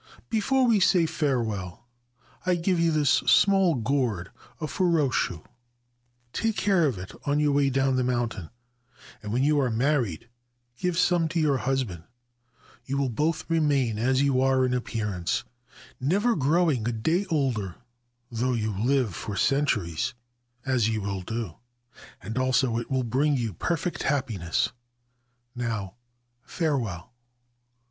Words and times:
Before 0.31 0.65
we 0.65 0.79
say 0.79 1.05
farewell, 1.05 1.85
I 2.43 2.55
give 2.55 2.79
you 2.79 2.91
this 2.91 3.11
small 3.11 3.75
gourd 3.75 4.31
of 4.59 4.71
181 4.79 5.05
Ancient 5.05 5.45
Tales 6.33 6.43
and 6.43 6.55
Folklore 6.55 6.55
of 6.55 6.57
Japan 6.57 6.57
furoshu.1 6.57 6.57
Take 6.57 6.57
care 6.57 6.87
of 6.87 6.97
it 6.97 7.11
on 7.29 7.39
your 7.39 7.51
way 7.51 7.69
down 7.69 7.95
the 7.97 8.03
moun 8.03 8.29
tain, 8.29 8.49
and 9.21 9.31
when 9.31 9.43
you 9.43 9.59
are 9.61 9.69
married 9.69 10.27
give 10.75 10.97
some 10.97 11.27
to 11.27 11.39
your 11.39 11.57
husband. 11.59 12.03
You 12.83 12.97
will 12.97 13.09
both 13.09 13.47
remain 13.47 13.99
as 13.99 14.23
you 14.23 14.41
are 14.41 14.65
in 14.65 14.73
appearance, 14.73 15.43
never 15.99 16.35
growing 16.35 16.87
a 16.87 16.91
day 16.91 17.27
older 17.29 17.75
though 18.31 18.53
you 18.53 18.73
live 18.75 19.13
for 19.13 19.35
centuries, 19.37 20.15
as 20.65 20.89
you 20.89 20.99
will 21.01 21.21
do; 21.21 21.57
and 22.19 22.39
also 22.39 22.79
it 22.79 22.89
will 22.89 23.03
bring 23.03 23.37
you 23.37 23.53
perfect 23.53 24.01
happiness. 24.01 24.71
Now, 25.53 25.93
farewell 26.41 27.13